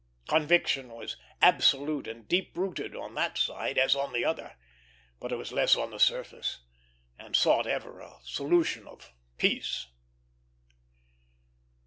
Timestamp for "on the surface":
5.75-6.61